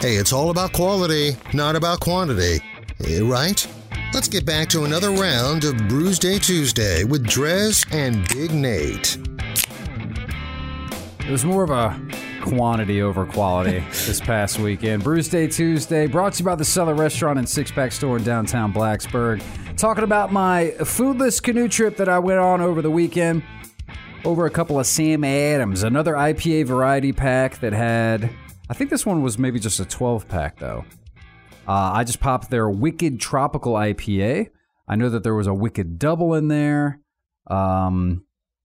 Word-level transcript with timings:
Hey, 0.00 0.16
it's 0.16 0.32
all 0.32 0.50
about 0.50 0.72
quality, 0.72 1.36
not 1.52 1.74
about 1.76 2.00
quantity. 2.00 2.62
Eh, 3.04 3.20
Right? 3.22 3.66
Let's 4.14 4.28
get 4.28 4.46
back 4.46 4.68
to 4.68 4.84
another 4.84 5.10
round 5.10 5.64
of 5.64 5.74
Brewsday 5.74 6.40
Tuesday 6.40 7.04
with 7.04 7.26
DreZ 7.26 7.92
and 7.92 8.26
Big 8.28 8.52
Nate. 8.52 9.18
It 11.20 11.30
was 11.30 11.44
more 11.44 11.64
of 11.64 11.70
a 11.70 12.00
quantity 12.40 13.02
over 13.02 13.26
quality 13.26 13.80
this 13.90 14.20
past 14.20 14.58
weekend. 14.58 15.02
Brewsday 15.02 15.52
Tuesday, 15.52 16.06
brought 16.06 16.34
to 16.34 16.38
you 16.38 16.44
by 16.46 16.54
the 16.54 16.64
Cellar 16.64 16.94
Restaurant 16.94 17.38
and 17.38 17.48
Six 17.48 17.70
Pack 17.70 17.92
Store 17.92 18.16
in 18.16 18.22
downtown 18.24 18.72
Blacksburg. 18.72 19.42
Talking 19.76 20.04
about 20.04 20.32
my 20.32 20.72
foodless 20.78 21.42
canoe 21.42 21.68
trip 21.68 21.96
that 21.98 22.08
I 22.08 22.18
went 22.18 22.38
on 22.38 22.60
over 22.62 22.80
the 22.80 22.90
weekend. 22.90 23.42
Over 24.24 24.46
a 24.46 24.50
couple 24.50 24.80
of 24.80 24.86
Sam 24.86 25.22
Adams, 25.22 25.82
another 25.82 26.14
IPA 26.14 26.66
variety 26.66 27.12
pack 27.12 27.60
that 27.60 27.72
had, 27.72 28.28
I 28.68 28.74
think 28.74 28.90
this 28.90 29.06
one 29.06 29.22
was 29.22 29.38
maybe 29.38 29.60
just 29.60 29.78
a 29.78 29.84
12 29.84 30.28
pack 30.28 30.58
though. 30.58 30.84
Uh, 31.68 31.92
I 31.94 32.04
just 32.04 32.20
popped 32.20 32.50
their 32.50 32.68
Wicked 32.68 33.20
Tropical 33.20 33.74
IPA. 33.74 34.48
I 34.88 34.96
know 34.96 35.08
that 35.10 35.22
there 35.22 35.34
was 35.34 35.46
a 35.46 35.54
Wicked 35.54 35.98
Double 35.98 36.34
in 36.34 36.48
there. 36.48 37.00
Um, 37.48 38.24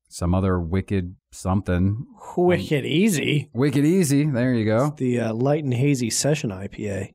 some 0.09 0.33
other 0.33 0.59
Wicked 0.59 1.15
something. 1.31 2.05
Wicked 2.35 2.85
easy. 2.85 3.49
Wicked 3.53 3.85
Easy. 3.85 4.25
There 4.25 4.53
you 4.53 4.65
go. 4.65 4.93
The 4.97 5.19
uh, 5.19 5.33
light 5.33 5.63
and 5.63 5.73
hazy 5.73 6.09
session 6.09 6.49
IPA. 6.49 7.13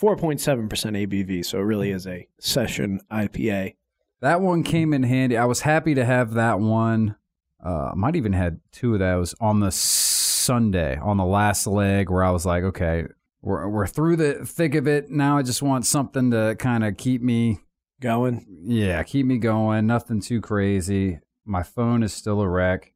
4.7% 0.00 0.68
ABV, 0.68 1.44
so 1.44 1.58
it 1.58 1.62
really 1.62 1.90
is 1.90 2.06
a 2.06 2.28
session 2.40 3.00
IPA. 3.10 3.74
That 4.20 4.40
one 4.40 4.62
came 4.62 4.92
in 4.92 5.02
handy. 5.04 5.36
I 5.36 5.44
was 5.44 5.60
happy 5.60 5.94
to 5.94 6.04
have 6.04 6.34
that 6.34 6.58
one. 6.60 7.16
Uh, 7.64 7.90
I 7.92 7.94
might 7.94 8.16
even 8.16 8.32
had 8.32 8.60
two 8.72 8.94
of 8.94 9.00
those 9.00 9.34
on 9.40 9.60
the 9.60 9.70
Sunday 9.70 10.96
on 10.96 11.16
the 11.16 11.24
last 11.24 11.66
leg 11.66 12.10
where 12.10 12.24
I 12.24 12.30
was 12.30 12.46
like, 12.46 12.62
okay, 12.64 13.04
we're 13.42 13.68
we're 13.68 13.86
through 13.86 14.16
the 14.16 14.44
thick 14.44 14.74
of 14.74 14.88
it. 14.88 15.10
Now 15.10 15.38
I 15.38 15.42
just 15.42 15.62
want 15.62 15.86
something 15.86 16.30
to 16.32 16.56
kind 16.58 16.84
of 16.84 16.96
keep 16.96 17.22
me, 17.22 17.60
Going. 18.00 18.44
yeah, 18.64 19.02
keep 19.02 19.26
me 19.26 19.38
going. 19.38 19.86
Nothing 19.86 20.20
too 20.20 20.40
crazy. 20.40 21.20
My 21.44 21.62
phone 21.62 22.02
is 22.02 22.12
still 22.12 22.40
a 22.40 22.48
wreck. 22.48 22.92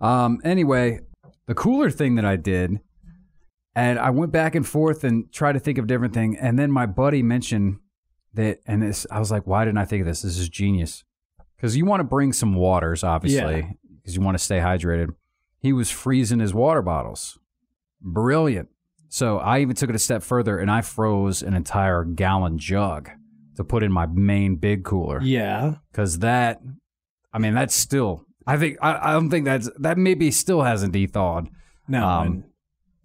Um, 0.00 0.40
anyway, 0.44 1.00
the 1.46 1.54
cooler 1.54 1.90
thing 1.90 2.14
that 2.16 2.24
I 2.24 2.36
did, 2.36 2.80
and 3.74 3.98
I 3.98 4.10
went 4.10 4.32
back 4.32 4.54
and 4.54 4.66
forth 4.66 5.04
and 5.04 5.30
tried 5.32 5.52
to 5.52 5.60
think 5.60 5.78
of 5.78 5.86
different 5.86 6.14
thing, 6.14 6.36
and 6.38 6.58
then 6.58 6.70
my 6.70 6.86
buddy 6.86 7.22
mentioned 7.22 7.78
that, 8.34 8.58
and 8.66 8.82
this, 8.82 9.06
I 9.10 9.18
was 9.18 9.30
like, 9.30 9.46
why 9.46 9.64
didn't 9.64 9.78
I 9.78 9.84
think 9.84 10.00
of 10.02 10.06
this? 10.06 10.22
This 10.22 10.38
is 10.38 10.48
genius. 10.48 11.04
Because 11.56 11.76
you 11.76 11.84
want 11.86 12.00
to 12.00 12.04
bring 12.04 12.32
some 12.32 12.54
waters, 12.54 13.02
obviously, 13.04 13.76
because 13.96 14.14
you 14.16 14.22
want 14.22 14.36
to 14.38 14.42
stay 14.44 14.58
hydrated. 14.58 15.08
He 15.58 15.72
was 15.72 15.90
freezing 15.90 16.40
his 16.40 16.52
water 16.52 16.82
bottles. 16.82 17.38
Brilliant. 18.00 18.68
So 19.08 19.38
I 19.38 19.60
even 19.60 19.76
took 19.76 19.88
it 19.90 19.96
a 19.96 20.00
step 20.00 20.22
further, 20.22 20.58
and 20.58 20.70
I 20.70 20.80
froze 20.82 21.42
an 21.42 21.54
entire 21.54 22.04
gallon 22.04 22.58
jug 22.58 23.08
to 23.56 23.64
put 23.64 23.82
in 23.84 23.92
my 23.92 24.06
main 24.06 24.56
big 24.56 24.84
cooler 24.84 25.20
Yeah. 25.22 25.74
because 25.92 26.18
that 26.18 26.60
i 27.32 27.38
mean 27.38 27.54
that's 27.54 27.72
still 27.72 28.24
i 28.48 28.56
think 28.56 28.76
I, 28.82 29.10
I 29.10 29.12
don't 29.12 29.30
think 29.30 29.44
that's 29.44 29.70
that 29.78 29.96
maybe 29.96 30.32
still 30.32 30.62
hasn't 30.62 30.92
thawed 31.12 31.48
No, 31.86 32.04
Um, 32.04 32.26
and 32.26 32.44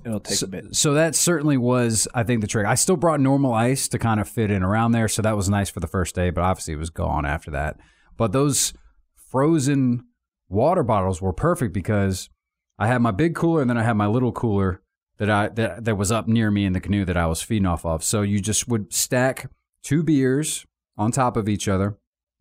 it'll 0.05 0.19
take 0.19 0.38
so, 0.38 0.45
a 0.45 0.50
bit. 0.50 0.75
so 0.75 0.94
that 0.94 1.16
certainly 1.16 1.58
was 1.58 2.08
i 2.14 2.23
think 2.23 2.42
the 2.42 2.47
trick 2.47 2.66
i 2.66 2.75
still 2.75 2.95
brought 2.95 3.19
normal 3.19 3.53
ice 3.53 3.88
to 3.88 4.00
kind 4.00 4.19
of 4.19 4.28
fit 4.28 4.50
in 4.50 4.64
around 4.64 4.92
there 4.92 5.08
so 5.08 5.22
that 5.22 5.36
was 5.36 5.50
nice 5.50 5.69
for 5.69 5.80
the 5.80 5.88
first 5.88 6.16
day 6.16 6.30
but 6.30 6.44
obviously 6.44 6.73
it 6.73 6.78
was 6.78 6.89
gone 6.89 7.25
after 7.25 7.52
that. 7.52 7.78
But 8.17 8.33
those 8.33 8.73
frozen 9.16 10.03
water 10.50 10.83
bottles 10.83 11.22
were 11.22 11.33
perfect 11.33 11.73
because 11.73 12.30
i 12.77 12.88
had 12.88 13.02
my 13.02 13.11
big 13.11 13.36
cooler 13.36 13.61
and 13.61 13.70
then 13.70 13.77
i 13.77 13.83
had 13.83 13.94
my 13.94 14.08
little 14.08 14.31
cooler 14.31 14.81
that 15.17 15.30
i 15.30 15.47
that, 15.50 15.86
that 15.86 15.95
was 15.95 16.11
up 16.11 16.27
near 16.27 16.52
me 16.52 16.66
in 16.66 16.73
the 16.73 16.81
canoe 16.81 17.05
that 17.05 17.17
i 17.17 17.27
was 17.27 17.42
feeding 17.42 17.66
off 17.66 17.86
of. 17.86 18.03
So 18.03 18.22
you 18.22 18.39
just 18.39 18.67
would 18.67 18.94
stack 18.94 19.50
two 19.83 20.04
beers 20.04 20.66
on 20.98 21.11
top 21.11 21.37
of 21.37 21.48
each 21.48 21.67
other 21.67 21.98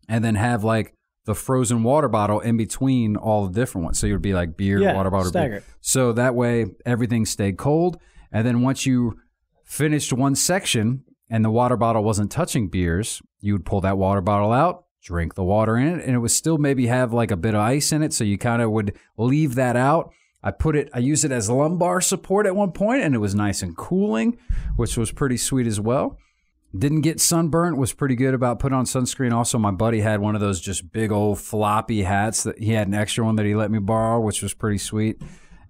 and 0.07 0.23
then 0.23 0.35
have 0.35 0.63
like 0.63 0.93
the 1.29 1.35
frozen 1.35 1.83
water 1.83 2.07
bottle 2.07 2.39
in 2.39 2.57
between 2.57 3.15
all 3.15 3.45
the 3.45 3.53
different 3.53 3.85
ones. 3.85 3.99
So 3.99 4.07
you 4.07 4.13
would 4.13 4.21
be 4.23 4.33
like 4.33 4.57
beer, 4.57 4.79
Yeah, 4.79 4.95
water 4.95 5.11
bottle, 5.11 5.31
beer. 5.31 5.63
So 5.79 6.11
that 6.13 6.33
way 6.33 6.65
everything 6.87 7.23
stayed 7.27 7.55
cold. 7.55 7.99
And 8.31 8.47
then 8.47 8.61
once 8.63 8.87
you 8.87 9.19
finished 9.63 10.11
one 10.11 10.33
section 10.33 11.03
and 11.29 11.45
the 11.45 11.51
water 11.51 11.77
bottle 11.77 12.03
wasn't 12.03 12.31
touching 12.31 12.67
beers, 12.67 13.21
you 13.41 13.53
would 13.53 13.63
pull 13.63 13.79
that 13.81 13.95
water 13.95 14.21
bottle 14.21 14.51
out, 14.51 14.85
drink 15.03 15.35
the 15.35 15.43
water 15.43 15.77
in 15.77 15.99
it, 15.99 16.03
and 16.03 16.15
it 16.15 16.17
would 16.17 16.31
still 16.31 16.57
maybe 16.57 16.87
have 16.87 17.13
like 17.13 17.29
a 17.29 17.37
bit 17.37 17.53
of 17.53 17.61
ice 17.61 17.91
in 17.91 18.01
it. 18.01 18.11
So 18.11 18.23
you 18.23 18.39
kind 18.39 18.63
of 18.63 18.71
would 18.71 18.97
leave 19.15 19.53
that 19.53 19.75
out. 19.75 20.11
I 20.41 20.49
put 20.49 20.75
it, 20.75 20.89
I 20.95 20.99
used 20.99 21.25
it 21.25 21.31
as 21.31 21.47
lumbar 21.47 22.01
support 22.01 22.47
at 22.47 22.55
one 22.55 22.71
point, 22.71 23.03
and 23.03 23.13
it 23.13 23.19
was 23.19 23.35
nice 23.35 23.61
and 23.61 23.77
cooling, 23.77 24.39
which 24.77 24.97
was 24.97 25.11
pretty 25.11 25.37
sweet 25.37 25.67
as 25.67 25.79
well. 25.79 26.17
Didn't 26.77 27.01
get 27.01 27.19
sunburnt, 27.19 27.77
was 27.77 27.93
pretty 27.93 28.15
good 28.15 28.35
about 28.35 28.59
putting 28.59 28.77
on 28.77 28.85
sunscreen. 28.85 29.33
Also, 29.33 29.57
my 29.57 29.71
buddy 29.71 30.01
had 30.01 30.19
one 30.19 30.35
of 30.35 30.41
those 30.41 30.61
just 30.61 30.91
big 30.91 31.11
old 31.11 31.39
floppy 31.39 32.03
hats 32.03 32.43
that 32.43 32.59
he 32.59 32.73
had 32.73 32.87
an 32.87 32.93
extra 32.93 33.25
one 33.25 33.35
that 33.37 33.45
he 33.45 33.55
let 33.55 33.71
me 33.71 33.79
borrow, 33.79 34.19
which 34.19 34.43
was 34.43 34.53
pretty 34.53 34.77
sweet. 34.77 35.19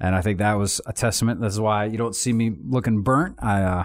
And 0.02 0.14
I 0.14 0.22
think 0.22 0.40
that 0.40 0.54
was 0.54 0.82
a 0.86 0.94
testament. 0.94 1.40
That's 1.40 1.58
why 1.58 1.86
you 1.86 1.98
don't 1.98 2.16
see 2.16 2.34
me 2.34 2.52
looking 2.66 3.02
burnt. 3.02 3.38
I 3.42 3.64
uh, 3.64 3.84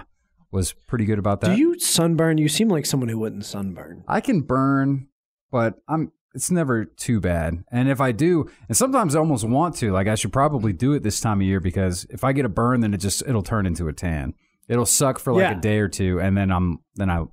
was 0.51 0.73
pretty 0.73 1.05
good 1.05 1.19
about 1.19 1.41
that. 1.41 1.55
Do 1.55 1.61
you 1.61 1.79
sunburn? 1.79 2.37
You 2.37 2.49
seem 2.49 2.69
like 2.69 2.85
someone 2.85 3.09
who 3.09 3.19
wouldn't 3.19 3.45
sunburn. 3.45 4.03
I 4.07 4.21
can 4.21 4.41
burn, 4.41 5.07
but 5.51 5.75
I'm 5.87 6.11
it's 6.33 6.51
never 6.51 6.83
too 6.83 7.21
bad. 7.21 7.63
And 7.71 7.87
if 7.87 8.01
I 8.01 8.11
do, 8.11 8.49
and 8.67 8.75
sometimes 8.75 9.15
I 9.15 9.19
almost 9.19 9.45
want 9.45 9.75
to, 9.77 9.93
like 9.93 10.07
I 10.07 10.15
should 10.15 10.33
probably 10.33 10.73
do 10.73 10.91
it 10.91 11.01
this 11.01 11.21
time 11.21 11.39
of 11.39 11.47
year 11.47 11.61
because 11.61 12.05
if 12.09 12.25
I 12.25 12.33
get 12.33 12.45
a 12.45 12.49
burn, 12.49 12.81
then 12.81 12.93
it 12.93 12.97
just 12.97 13.23
it'll 13.25 13.41
turn 13.41 13.65
into 13.65 13.87
a 13.87 13.93
tan. 13.93 14.33
It'll 14.67 14.85
suck 14.85 15.19
for 15.19 15.33
like 15.33 15.41
Yeah. 15.41 15.57
a 15.57 15.61
day 15.61 15.79
or 15.79 15.87
two, 15.87 16.19
and 16.19 16.35
then 16.37 16.51
I'm 16.51 16.79
then 16.95 17.09
I 17.09 17.25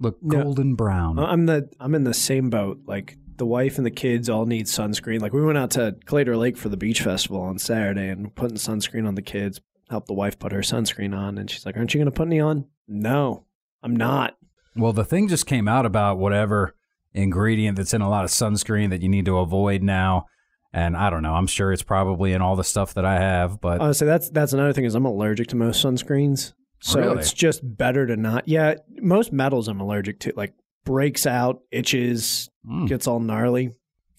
look 0.00 0.18
No. 0.22 0.42
golden 0.42 0.74
brown. 0.74 1.18
I'm 1.18 1.46
the 1.46 1.68
I'm 1.80 1.94
in 1.94 2.04
the 2.04 2.14
same 2.14 2.50
boat. 2.50 2.80
Like 2.86 3.16
the 3.36 3.46
wife 3.46 3.76
and 3.76 3.86
the 3.86 3.90
kids 3.90 4.28
all 4.28 4.46
need 4.46 4.66
sunscreen. 4.66 5.20
Like 5.20 5.32
we 5.32 5.44
went 5.44 5.58
out 5.58 5.70
to 5.72 5.96
Claytor 6.06 6.36
Lake 6.36 6.56
for 6.56 6.68
the 6.68 6.76
beach 6.76 7.02
festival 7.02 7.40
on 7.40 7.58
Saturday 7.58 8.08
and 8.08 8.34
putting 8.34 8.56
sunscreen 8.56 9.06
on 9.06 9.14
the 9.14 9.22
kids. 9.22 9.60
Helped 9.90 10.06
the 10.08 10.14
wife 10.14 10.38
put 10.38 10.52
her 10.52 10.60
sunscreen 10.60 11.16
on, 11.16 11.38
and 11.38 11.50
she's 11.50 11.64
like, 11.64 11.76
"Aren't 11.76 11.94
you 11.94 11.98
going 11.98 12.06
to 12.06 12.12
put 12.16 12.26
any 12.26 12.40
on?" 12.40 12.66
No, 12.86 13.44
I'm 13.82 13.96
not. 13.96 14.36
Well, 14.76 14.92
the 14.92 15.04
thing 15.04 15.28
just 15.28 15.46
came 15.46 15.66
out 15.66 15.86
about 15.86 16.18
whatever 16.18 16.74
ingredient 17.14 17.76
that's 17.76 17.94
in 17.94 18.00
a 18.02 18.08
lot 18.08 18.24
of 18.24 18.30
sunscreen 18.30 18.90
that 18.90 19.02
you 19.02 19.08
need 19.08 19.24
to 19.24 19.38
avoid 19.38 19.82
now. 19.82 20.26
And 20.72 20.94
I 20.96 21.08
don't 21.08 21.22
know. 21.22 21.32
I'm 21.34 21.46
sure 21.46 21.72
it's 21.72 21.82
probably 21.82 22.32
in 22.34 22.42
all 22.42 22.54
the 22.54 22.62
stuff 22.64 22.92
that 22.94 23.04
I 23.06 23.18
have, 23.18 23.60
but 23.62 23.80
Honestly, 23.80 24.06
that's 24.06 24.28
that's 24.30 24.52
another 24.52 24.74
thing 24.74 24.84
is 24.84 24.94
I'm 24.94 25.06
allergic 25.06 25.48
to 25.48 25.56
most 25.56 25.82
sunscreens, 25.84 26.52
so 26.80 27.00
Really? 27.00 27.18
it's 27.18 27.32
just 27.32 27.60
better 27.62 28.06
to 28.06 28.16
not. 28.16 28.46
Yeah, 28.48 28.74
most 29.00 29.32
metals 29.32 29.68
I'm 29.68 29.80
allergic 29.80 30.20
to. 30.20 30.32
Like 30.36 30.54
breaks 30.84 31.26
out, 31.26 31.60
itches, 31.70 32.48
Mm. 32.66 32.86
gets 32.88 33.06
all 33.06 33.20
gnarly. 33.20 33.70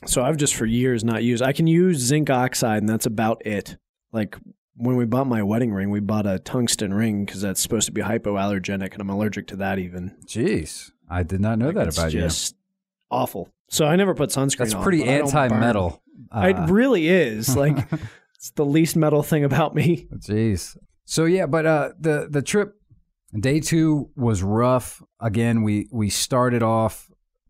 So 0.06 0.24
I've 0.24 0.38
just 0.38 0.56
for 0.56 0.66
years 0.66 1.04
not 1.04 1.24
used. 1.24 1.44
I 1.44 1.52
can 1.54 1.68
use 1.68 1.98
zinc 1.98 2.30
oxide, 2.30 2.82
and 2.82 2.90
that's 2.90 3.06
about 3.06 3.46
it. 3.46 3.78
Like 4.12 4.38
when 4.76 4.96
we 4.96 5.06
bought 5.06 5.28
my 5.28 5.44
wedding 5.44 5.72
ring, 5.74 5.90
we 5.90 6.00
bought 6.00 6.26
a 6.26 6.40
tungsten 6.40 6.94
ring 6.94 7.26
because 7.26 7.42
that's 7.42 7.60
supposed 7.62 7.86
to 7.88 7.92
be 7.92 8.02
hypoallergenic, 8.02 8.94
and 8.94 9.02
I'm 9.02 9.10
allergic 9.10 9.48
to 9.48 9.58
that. 9.58 9.78
Even 9.78 10.16
jeez, 10.26 10.92
I 11.10 11.24
did 11.24 11.42
not 11.42 11.60
know 11.60 11.68
Like, 11.68 11.76
that 11.76 11.94
about 11.98 12.14
you. 12.14 12.22
just 12.22 12.56
awful. 13.12 13.50
So 13.70 13.86
I 13.86 13.96
never 13.98 14.16
put 14.16 14.30
sunscreen. 14.30 14.58
That's 14.58 14.74
on, 14.74 14.84
pretty 14.84 15.00
but 15.00 15.10
I 15.10 15.18
don't 15.20 15.32
burn. 15.32 15.42
anti-metal. 15.44 16.02
it 16.34 16.56
Uh, 16.58 16.68
really 16.70 17.08
is. 17.08 17.56
Like 17.56 17.78
it's 18.36 18.52
the 18.52 18.66
least 18.66 18.96
metal 18.96 19.22
thing 19.22 19.44
about 19.44 19.76
me. 19.76 20.08
Jeez. 20.16 20.78
So 21.10 21.26
yeah, 21.26 21.48
but 21.48 21.66
uh, 21.66 21.90
the 22.00 22.28
the 22.30 22.44
trip 22.44 22.76
day 23.34 23.60
two 23.60 24.12
was 24.16 24.44
rough. 24.44 25.02
Again, 25.20 25.64
we 25.64 25.88
we 25.92 26.12
started 26.12 26.62
off. 26.62 27.10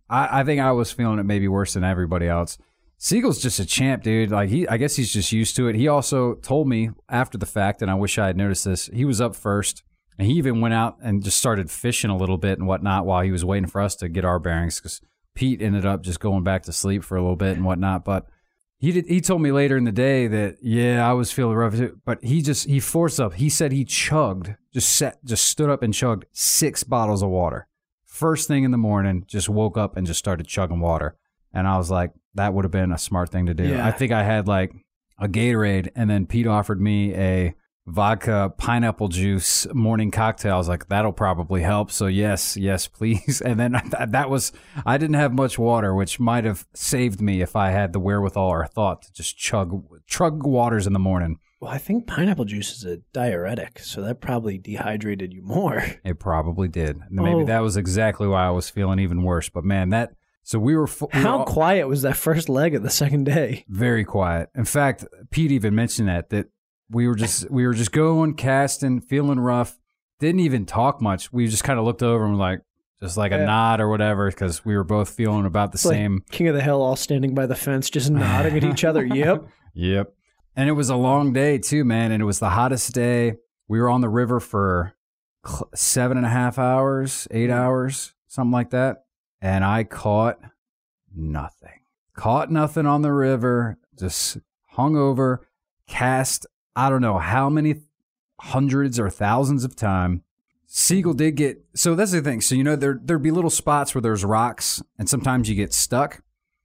I, 0.10 0.40
I 0.40 0.44
think 0.46 0.62
I 0.62 0.72
was 0.72 0.94
feeling 0.94 1.20
it 1.20 1.26
maybe 1.26 1.50
worse 1.50 1.74
than 1.74 1.84
everybody 1.84 2.26
else. 2.26 2.58
Siegel's 2.98 3.42
just 3.42 3.60
a 3.60 3.66
champ, 3.66 4.02
dude. 4.02 4.32
Like 4.32 4.48
he, 4.48 4.66
I 4.66 4.78
guess 4.78 4.96
he's 4.96 5.12
just 5.12 5.34
used 5.34 5.58
to 5.58 5.68
it. 5.68 5.76
He 5.76 5.90
also 5.90 6.36
told 6.36 6.70
me 6.70 6.92
after 7.10 7.38
the 7.38 7.46
fact, 7.46 7.82
and 7.82 7.92
I 7.92 7.96
wish 7.96 8.18
I 8.18 8.28
had 8.28 8.38
noticed 8.38 8.64
this. 8.64 8.86
He 8.94 9.04
was 9.04 9.20
up 9.20 9.36
first, 9.36 9.84
and 10.18 10.26
he 10.26 10.36
even 10.36 10.62
went 10.62 10.74
out 10.74 10.96
and 11.02 11.22
just 11.22 11.38
started 11.38 11.70
fishing 11.70 12.10
a 12.10 12.18
little 12.18 12.38
bit 12.38 12.60
and 12.60 12.66
whatnot 12.66 13.06
while 13.06 13.24
he 13.24 13.32
was 13.32 13.44
waiting 13.44 13.68
for 13.68 13.82
us 13.82 13.94
to 13.98 14.08
get 14.08 14.24
our 14.24 14.40
bearings. 14.40 14.80
Because 14.80 15.02
Pete 15.36 15.62
ended 15.62 15.86
up 15.86 16.02
just 16.02 16.22
going 16.22 16.46
back 16.46 16.64
to 16.64 16.72
sleep 16.72 17.04
for 17.04 17.18
a 17.18 17.22
little 17.22 17.36
bit 17.36 17.58
and 17.58 17.66
whatnot. 17.66 18.06
But 18.06 18.26
he 18.80 18.94
did. 18.94 19.08
He 19.08 19.20
told 19.20 19.42
me 19.42 19.52
later 19.52 19.78
in 19.78 19.84
the 19.84 19.92
day 19.92 20.28
that 20.28 20.58
yeah, 20.62 21.08
I 21.08 21.14
was 21.14 21.32
feeling 21.32 21.56
rough 21.56 21.76
too. 21.76 22.00
But 22.06 22.24
he 22.24 22.42
just 22.42 22.66
he 22.66 22.80
forced 22.80 23.20
up. 23.20 23.34
He 23.34 23.50
said 23.50 23.72
he 23.72 23.84
chugged, 23.84 24.56
just 24.74 24.90
sat, 24.90 25.24
just 25.26 25.46
stood 25.46 25.70
up 25.70 25.84
and 25.84 25.94
chugged 25.94 26.26
six 26.32 26.84
bottles 26.84 27.22
of 27.22 27.30
water. 27.30 27.68
First 28.06 28.48
thing 28.48 28.64
in 28.64 28.72
the 28.72 28.78
morning, 28.78 29.26
just 29.28 29.50
woke 29.50 29.78
up 29.78 29.98
and 29.98 30.08
just 30.08 30.20
started 30.20 30.48
chugging 30.48 30.80
water. 30.80 31.18
And 31.54 31.68
I 31.68 31.78
was 31.78 31.92
like, 31.92 32.12
that 32.36 32.54
would 32.54 32.64
have 32.64 32.72
been 32.72 32.92
a 32.92 32.98
smart 32.98 33.30
thing 33.30 33.48
to 33.48 33.54
do. 33.54 33.68
Yeah. 33.68 33.86
I 33.86 33.92
think 33.92 34.12
I 34.12 34.24
had 34.24 34.48
like 34.48 34.72
a 35.18 35.28
Gatorade, 35.28 35.90
and 35.96 36.10
then 36.10 36.26
Pete 36.26 36.48
offered 36.48 36.80
me 36.80 37.14
a 37.16 37.54
vodka 37.90 38.54
pineapple 38.58 39.08
juice 39.08 39.68
morning 39.74 40.12
cocktails. 40.12 40.70
Like 40.70 40.88
that'll 40.90 41.12
probably 41.14 41.62
help. 41.62 41.92
So 41.92 42.08
yes, 42.08 42.56
yes, 42.58 42.88
please. 42.88 43.42
And 43.50 43.60
then 43.60 43.82
that 44.10 44.30
was 44.30 44.52
I 44.86 44.98
didn't 44.98 45.16
have 45.16 45.34
much 45.34 45.58
water, 45.58 45.96
which 45.96 46.20
might 46.20 46.44
have 46.46 46.68
saved 46.74 47.20
me 47.22 47.42
if 47.42 47.56
I 47.56 47.72
had 47.72 47.94
the 47.94 48.00
wherewithal 48.00 48.48
or 48.50 48.66
thought 48.68 49.02
to 49.04 49.14
just 49.14 49.38
chug 49.38 49.84
chug 50.08 50.46
waters 50.46 50.86
in 50.88 50.94
the 50.94 51.00
morning. 51.00 51.40
Well, 51.62 51.72
I 51.72 51.78
think 51.78 52.08
pineapple 52.08 52.46
juice 52.46 52.72
is 52.78 52.86
a 52.86 52.98
diuretic, 53.12 53.80
so 53.80 54.02
that 54.04 54.22
probably 54.22 54.58
dehydrated 54.58 55.34
you 55.34 55.42
more. 55.42 55.84
It 56.06 56.20
probably 56.20 56.68
did. 56.70 57.00
Maybe 57.10 57.42
Oh. 57.42 57.46
that 57.46 57.60
was 57.60 57.76
exactly 57.76 58.28
why 58.28 58.46
I 58.48 58.52
was 58.52 58.70
feeling 58.70 59.00
even 59.00 59.24
worse. 59.24 59.50
But 59.50 59.66
man, 59.66 59.90
that 59.90 60.12
so 60.44 60.58
we 60.58 60.76
were, 60.78 60.88
fu- 60.88 61.10
we 61.14 61.20
were 61.20 61.28
How 61.28 61.40
all- 61.40 61.46
quiet 61.46 61.88
was 61.88 62.02
that 62.04 62.16
first 62.16 62.48
leg 62.50 62.76
of 62.76 62.84
the 62.84 62.90
second 62.90 63.26
day? 63.26 63.66
very 63.68 64.06
quiet. 64.06 64.50
In 64.56 64.64
fact, 64.66 65.06
Pete 65.32 65.52
even 65.52 65.76
mentioned 65.76 66.08
that 66.08 66.30
that 66.30 66.48
we 66.92 67.08
were 67.08 67.16
just 67.16 67.50
we 67.50 67.66
were 67.66 67.74
just 67.74 67.92
going 67.92 68.34
casting, 68.36 69.02
feeling 69.02 69.40
rough. 69.40 69.80
Didn't 70.20 70.42
even 70.42 70.66
talk 70.66 71.02
much. 71.02 71.32
We 71.32 71.48
just 71.48 71.64
kind 71.64 71.80
of 71.80 71.86
looked 71.86 72.04
over 72.04 72.26
and 72.26 72.34
were 72.34 72.40
like 72.40 72.62
just 73.02 73.16
like 73.16 73.32
a 73.32 73.38
nod 73.38 73.80
or 73.80 73.90
whatever 73.90 74.30
because 74.30 74.66
we 74.66 74.76
were 74.76 74.84
both 74.84 75.10
feeling 75.10 75.46
about 75.46 75.72
the 75.72 75.78
It's 75.78 75.86
like 75.86 75.96
same. 75.96 76.24
King 76.32 76.50
of 76.50 76.56
the 76.56 76.62
Hill, 76.62 76.82
all 76.82 76.96
standing 76.96 77.34
by 77.34 77.46
the 77.46 77.56
fence, 77.56 77.90
just 77.90 78.12
nodding 78.12 78.58
at 78.58 78.64
each 78.64 78.84
other. 78.84 79.06
Yep. 79.14 79.48
Yep. 79.74 80.14
And 80.56 80.68
it 80.68 80.74
was 80.74 80.90
a 80.90 80.96
long 80.96 81.32
day 81.32 81.58
too, 81.58 81.86
man. 81.86 82.12
And 82.12 82.22
it 82.22 82.26
was 82.26 82.40
the 82.40 82.50
hottest 82.50 82.94
day. 82.94 83.36
We 83.68 83.80
were 83.80 83.90
on 83.90 84.02
the 84.02 84.10
river 84.10 84.40
for 84.40 84.94
seven 85.74 86.18
and 86.18 86.26
a 86.26 86.30
half 86.30 86.60
hours, 86.60 87.28
eight 87.32 87.50
mm-hmm. 87.50 87.60
hours, 87.60 88.14
something 88.28 88.52
like 88.52 88.72
that. 88.72 89.06
And 89.42 89.64
I 89.64 89.86
caught 89.86 90.40
nothing. 91.16 91.80
Caught 92.14 92.52
nothing 92.52 92.86
on 92.86 93.02
the 93.02 93.14
river. 93.14 93.78
Just 93.98 94.38
hung 94.72 94.98
over, 94.98 95.48
cast. 95.88 96.46
I 96.76 96.90
don't 96.90 97.02
know 97.02 97.18
how 97.18 97.50
many 97.50 97.82
hundreds 98.40 99.00
or 99.00 99.10
thousands 99.10 99.64
of 99.64 99.76
time. 99.76 100.24
Siegel 100.66 101.14
did 101.14 101.36
get 101.36 101.64
so 101.74 101.96
that's 101.96 102.12
the 102.12 102.22
thing. 102.22 102.42
So 102.42 102.56
you 102.56 102.64
know 102.64 102.76
there 102.76 103.00
there'd 103.02 103.24
be 103.24 103.32
little 103.32 103.50
spots 103.50 103.96
where 103.96 104.02
there's 104.02 104.24
rocks, 104.24 104.82
and 104.98 105.10
sometimes 105.10 105.50
you 105.50 105.56
get 105.56 105.74
stuck, 105.74 106.22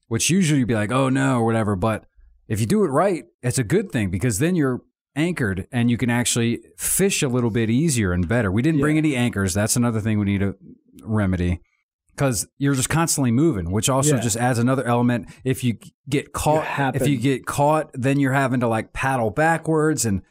which 0.08 0.30
usually 0.30 0.60
you'd 0.60 0.68
be 0.68 0.74
like, 0.74 0.92
oh 0.92 1.08
no, 1.08 1.38
or 1.38 1.46
whatever. 1.46 1.74
But 1.74 2.04
if 2.46 2.60
you 2.60 2.66
do 2.66 2.84
it 2.84 2.88
right, 2.88 3.24
it's 3.42 3.58
a 3.58 3.64
good 3.64 3.90
thing 3.90 4.10
because 4.10 4.38
then 4.38 4.56
you're 4.56 4.82
anchored 5.16 5.66
and 5.72 5.90
you 5.90 5.96
can 5.96 6.10
actually 6.10 6.60
fish 6.76 7.22
a 7.22 7.28
little 7.28 7.50
bit 7.50 7.70
easier 7.70 8.12
and 8.12 8.28
better. 8.28 8.50
We 8.50 8.62
didn't 8.62 8.80
bring 8.80 8.98
any 8.98 9.16
anchors. 9.16 9.54
That's 9.54 9.76
another 9.76 10.00
thing 10.00 10.18
we 10.18 10.26
need 10.26 10.40
to 10.40 10.56
remedy 11.02 11.60
because 12.16 12.46
you're 12.58 12.74
just 12.74 12.88
constantly 12.88 13.30
moving, 13.32 13.70
which 13.70 13.88
also 13.88 14.16
Yeah. 14.16 14.20
just 14.22 14.36
adds 14.36 14.58
another 14.58 14.84
element. 14.84 15.28
If 15.44 15.64
you 15.64 15.78
get 16.08 16.32
caught, 16.32 16.94
if 16.96 17.06
you 17.08 17.16
get 17.16 17.46
caught, 17.46 17.90
then 17.94 18.20
you're 18.20 18.32
having 18.32 18.60
to 18.60 18.68
like 18.68 18.92
paddle 18.92 19.30
backwards 19.30 20.04
and. 20.04 20.22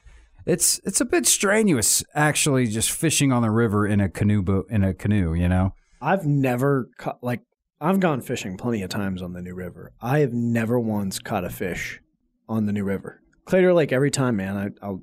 It's 0.45 0.81
it's 0.83 0.99
a 0.99 1.05
bit 1.05 1.25
strenuous 1.25 2.03
actually 2.13 2.67
just 2.67 2.91
fishing 2.91 3.31
on 3.31 3.41
the 3.43 3.49
river 3.49 3.87
in 3.87 4.01
a 4.01 4.09
canoe 4.09 4.41
boat 4.41 4.65
in 4.69 4.83
a 4.83 4.93
canoe, 4.93 5.33
you 5.33 5.47
know. 5.47 5.73
I've 6.01 6.25
never 6.25 6.89
caught, 6.97 7.23
like, 7.23 7.43
I've 7.79 8.01
gone 8.01 8.19
fishing 8.19 8.57
plenty 8.57 8.81
of 8.81 8.89
times 8.89 9.21
on 9.21 9.31
the 9.31 9.41
New 9.41 9.55
River. 9.55 9.93
I 10.01 10.19
have 10.19 10.33
never 10.33 10.77
once 10.77 11.17
caught 11.19 11.45
a 11.45 11.49
fish 11.49 12.01
on 12.49 12.65
the 12.65 12.73
New 12.73 12.83
River. 12.83 13.21
Claytor 13.47 13.73
Lake, 13.73 13.93
every 13.93 14.11
time, 14.11 14.35
man, 14.35 14.57
I, 14.57 14.85
I'll 14.85 15.01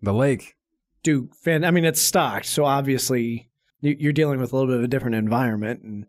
The 0.00 0.14
lake. 0.14 0.54
do 1.02 1.28
fan. 1.44 1.62
I 1.62 1.72
mean, 1.72 1.84
it's 1.84 2.00
stocked, 2.00 2.46
so 2.46 2.64
obviously 2.64 3.49
you're 3.80 4.12
dealing 4.12 4.40
with 4.40 4.52
a 4.52 4.56
little 4.56 4.70
bit 4.70 4.78
of 4.78 4.84
a 4.84 4.88
different 4.88 5.16
environment, 5.16 5.82
and 5.82 6.06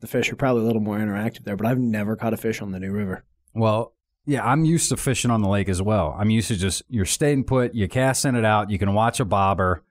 the 0.00 0.06
fish 0.06 0.32
are 0.32 0.36
probably 0.36 0.62
a 0.62 0.66
little 0.66 0.82
more 0.82 0.98
interactive 0.98 1.44
there. 1.44 1.56
But 1.56 1.66
I've 1.66 1.78
never 1.78 2.16
caught 2.16 2.34
a 2.34 2.36
fish 2.36 2.60
on 2.62 2.72
the 2.72 2.80
New 2.80 2.92
River. 2.92 3.24
Well, 3.54 3.94
yeah, 4.26 4.44
I'm 4.44 4.64
used 4.64 4.88
to 4.90 4.96
fishing 4.96 5.30
on 5.30 5.42
the 5.42 5.48
lake 5.48 5.68
as 5.68 5.82
well. 5.82 6.14
I'm 6.18 6.30
used 6.30 6.48
to 6.48 6.56
just 6.56 6.82
you're 6.88 7.04
staying 7.04 7.44
put, 7.44 7.74
you 7.74 7.88
casting 7.88 8.34
it 8.34 8.44
out, 8.44 8.70
you 8.70 8.78
can 8.78 8.94
watch 8.94 9.18
a 9.20 9.24
bobber, 9.24 9.82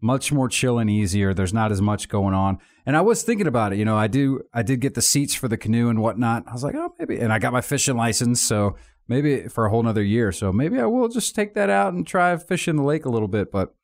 much 0.00 0.32
more 0.32 0.48
chill 0.48 0.78
and 0.78 0.90
easier. 0.90 1.34
There's 1.34 1.54
not 1.54 1.70
as 1.70 1.80
much 1.80 2.08
going 2.08 2.34
on. 2.34 2.58
And 2.86 2.96
I 2.96 3.02
was 3.02 3.22
thinking 3.22 3.46
about 3.46 3.72
it, 3.72 3.78
you 3.78 3.84
know, 3.84 3.96
I 3.96 4.06
do 4.06 4.42
I 4.52 4.62
did 4.62 4.80
get 4.80 4.94
the 4.94 5.02
seats 5.02 5.34
for 5.34 5.48
the 5.48 5.56
canoe 5.56 5.88
and 5.88 6.00
whatnot. 6.00 6.44
I 6.46 6.52
was 6.52 6.64
like, 6.64 6.74
oh 6.74 6.94
maybe 6.98 7.18
and 7.18 7.32
I 7.32 7.38
got 7.38 7.52
my 7.52 7.60
fishing 7.60 7.96
license, 7.96 8.42
so 8.42 8.76
maybe 9.06 9.48
for 9.48 9.66
a 9.66 9.70
whole 9.70 9.82
nother 9.82 10.02
year. 10.02 10.32
So 10.32 10.52
maybe 10.52 10.80
I 10.80 10.86
will 10.86 11.08
just 11.08 11.34
take 11.34 11.54
that 11.54 11.70
out 11.70 11.92
and 11.92 12.06
try 12.06 12.36
fishing 12.36 12.76
the 12.76 12.82
lake 12.82 13.04
a 13.04 13.10
little 13.10 13.28
bit. 13.28 13.52
But 13.52 13.74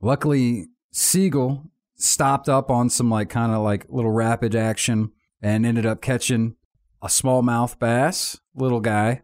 luckily 0.00 0.68
Siegel 0.92 1.64
stopped 1.96 2.48
up 2.48 2.70
on 2.70 2.90
some 2.90 3.10
like 3.10 3.28
kind 3.28 3.52
of 3.52 3.62
like 3.62 3.86
little 3.88 4.10
rapid 4.10 4.54
action 4.54 5.12
and 5.42 5.66
ended 5.66 5.86
up 5.86 6.00
catching 6.00 6.54
a 7.02 7.08
smallmouth 7.08 7.78
bass, 7.78 8.38
little 8.54 8.80
guy. 8.80 9.22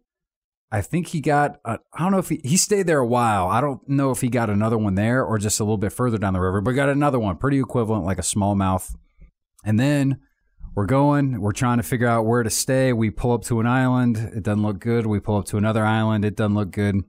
I 0.71 0.81
think 0.81 1.09
he 1.09 1.21
got, 1.21 1.61
I 1.67 1.79
don't 1.99 2.13
know 2.13 2.19
if 2.19 2.31
he, 2.31 2.41
he 2.43 2.57
stayed 2.57 2.87
there 2.87 2.99
a 2.99 3.07
while. 3.07 3.47
I 3.47 3.61
don't 3.61 3.87
know 3.87 4.11
if 4.11 4.23
he 4.23 4.29
got 4.29 4.49
another 4.49 4.79
one 4.79 4.95
there 4.95 5.23
or 5.23 5.39
just 5.39 5.61
a 5.61 5.65
little 5.65 5.77
bit 5.77 5.93
further 5.93 6.17
down 6.17 6.33
the 6.33 6.41
river, 6.41 6.63
but 6.63 6.73
got 6.73 6.89
another 6.89 7.19
one, 7.19 7.37
pretty 7.37 7.61
equivalent, 7.61 8.07
like 8.07 8.19
a 8.19 8.23
smallmouth. 8.23 8.95
And 9.67 9.79
then 9.79 10.21
we're 10.75 10.87
going, 10.87 11.43
we're 11.43 11.53
trying 11.53 11.77
to 11.77 11.83
figure 11.83 12.07
out 12.07 12.25
where 12.25 12.43
to 12.43 12.49
stay. 12.49 12.95
We 12.95 13.11
pull 13.11 13.33
up 13.33 13.43
to 13.45 13.61
an 13.61 13.67
island. 13.67 14.17
It 14.17 14.43
doesn't 14.43 14.63
look 14.63 14.79
good. 14.79 15.07
We 15.07 15.21
pull 15.21 15.37
up 15.37 15.45
to 15.47 15.59
another 15.59 15.85
island. 15.85 16.25
It 16.25 16.37
doesn't 16.37 16.55
look 16.55 16.71
good. 16.71 17.05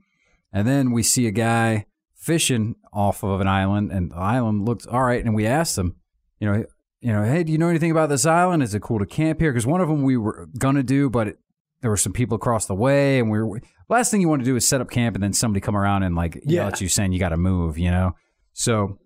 And 0.51 0.67
then 0.67 0.91
we 0.91 1.01
see 1.01 1.25
a 1.27 1.31
guy 1.31 1.85
fishing 2.23 2.75
off 2.93 3.23
of 3.23 3.41
an 3.41 3.47
island, 3.47 3.91
and 3.91 4.11
the 4.11 4.15
island 4.15 4.65
looked 4.65 4.87
all 4.87 5.03
right. 5.03 5.23
And 5.23 5.35
we 5.35 5.45
asked 5.45 5.75
them, 5.75 5.95
you 6.39 6.49
know, 6.51 6.65
you 7.01 7.11
know, 7.11 7.23
hey, 7.25 7.43
do 7.43 7.51
you 7.51 7.57
know 7.57 7.67
anything 7.67 7.91
about 7.91 8.07
this 8.09 8.25
island? 8.25 8.63
Is 8.63 8.73
it 8.73 8.81
cool 8.81 8.99
to 8.99 9.05
camp 9.05 9.41
here? 9.41 9.51
Because 9.51 9.65
one 9.67 9.81
of 9.81 9.89
them 9.89 10.03
we 10.03 10.15
were 10.15 10.47
gonna 10.57 10.83
do, 10.83 11.09
but 11.09 11.27
it, 11.27 11.37
there 11.81 11.91
were 11.91 11.97
some 11.97 12.13
people 12.13 12.35
across 12.37 12.65
the 12.65 12.75
way, 12.75 13.19
and 13.19 13.29
we 13.29 13.41
were 13.43 13.59
last 13.89 14.09
thing 14.09 14.21
you 14.21 14.29
want 14.29 14.39
to 14.41 14.45
do 14.45 14.55
is 14.55 14.65
set 14.67 14.79
up 14.79 14.89
camp, 14.89 15.15
and 15.15 15.23
then 15.23 15.33
somebody 15.33 15.59
come 15.59 15.75
around 15.75 16.03
and 16.03 16.15
like 16.15 16.35
yell 16.45 16.65
Yeah. 16.65 16.67
at 16.67 16.79
you 16.79 16.87
saying 16.87 17.11
you 17.11 17.19
got 17.19 17.29
to 17.29 17.37
move, 17.37 17.77
you 17.77 17.91
know. 17.91 18.15
So 18.53 18.99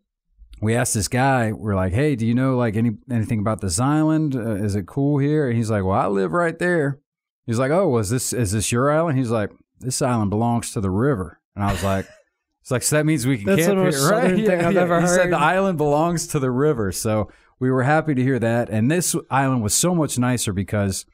we 0.62 0.76
asked 0.76 0.94
this 0.94 1.08
guy, 1.08 1.52
we're 1.52 1.76
like, 1.76 1.94
hey, 1.94 2.16
do 2.16 2.26
you 2.28 2.36
know 2.36 2.56
like 2.56 2.76
any 2.76 2.92
anything 3.10 3.40
about 3.40 3.62
this 3.62 3.80
island? 3.80 4.36
Uh, 4.36 4.56
is 4.64 4.76
it 4.76 4.86
cool 4.86 5.18
here? 5.18 5.48
And 5.48 5.58
he's 5.58 5.72
like, 5.72 5.84
well, 5.84 6.00
I 6.00 6.06
live 6.08 6.34
right 6.34 6.58
there. 6.60 7.00
He's 7.48 7.58
like, 7.58 7.72
oh, 7.72 7.88
was 7.88 8.12
this 8.12 8.32
is 8.32 8.52
this 8.52 8.72
your 8.72 8.92
island? 8.92 9.18
He's 9.18 9.32
like, 9.32 9.50
this 9.80 10.02
island 10.04 10.30
belongs 10.30 10.72
to 10.74 10.82
the 10.82 10.92
river, 10.92 11.40
and 11.56 11.64
I 11.66 11.72
was 11.72 11.84
like. 11.84 12.06
It's 12.68 12.72
like 12.74 12.84
so 12.84 12.98
that 12.98 13.06
means 13.06 13.26
we 13.26 13.38
can 13.38 13.46
That's 13.46 13.66
camp 13.66 13.78
the 13.78 13.84
here, 13.84 13.92
right? 14.12 14.22
southern 14.24 14.46
thing 14.46 14.60
I've 14.60 14.76
ever 14.76 15.00
he 15.00 15.08
said 15.08 15.18
heard. 15.22 15.32
the 15.32 15.38
island 15.40 15.78
belongs 15.78 16.28
to 16.28 16.38
the 16.38 16.52
river, 16.52 16.92
so 16.92 17.32
we 17.62 17.72
were 17.72 17.84
happy 17.84 18.14
to 18.14 18.22
hear 18.22 18.40
that. 18.40 18.70
And 18.70 18.92
this 18.92 19.16
island 19.32 19.64
was 19.64 19.74
so 19.74 19.96
much 19.96 20.20
nicer 20.20 20.52
because 20.52 21.06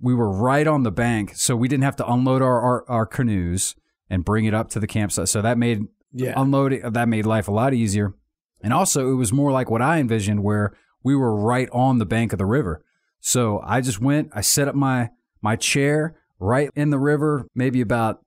we 0.00 0.14
were 0.14 0.30
right 0.30 0.68
on 0.68 0.84
the 0.84 0.92
bank, 0.92 1.32
so 1.34 1.56
we 1.56 1.66
didn't 1.66 1.82
have 1.82 1.96
to 1.96 2.08
unload 2.08 2.42
our, 2.42 2.60
our, 2.60 2.88
our 2.88 3.06
canoes 3.06 3.74
and 4.08 4.24
bring 4.24 4.44
it 4.44 4.54
up 4.54 4.68
to 4.70 4.78
the 4.78 4.86
campsite. 4.86 5.28
So 5.28 5.42
that 5.42 5.58
made 5.58 5.80
Yeah. 6.12 6.34
unloading 6.36 6.82
that 6.92 7.08
made 7.08 7.26
life 7.26 7.48
a 7.48 7.52
lot 7.52 7.74
easier. 7.74 8.14
And 8.62 8.72
also, 8.72 9.10
it 9.10 9.16
was 9.16 9.32
more 9.32 9.50
like 9.50 9.68
what 9.68 9.82
I 9.82 9.98
envisioned, 9.98 10.44
where 10.44 10.74
we 11.02 11.16
were 11.16 11.34
right 11.34 11.68
on 11.72 11.98
the 11.98 12.06
bank 12.06 12.32
of 12.32 12.38
the 12.38 12.46
river. 12.46 12.84
So 13.18 13.60
I 13.66 13.80
just 13.80 14.00
went, 14.00 14.30
I 14.32 14.42
set 14.42 14.68
up 14.68 14.76
my 14.76 15.10
my 15.42 15.56
chair 15.56 16.14
right 16.38 16.70
in 16.76 16.90
the 16.90 17.00
river, 17.00 17.48
maybe 17.52 17.80
about 17.80 18.20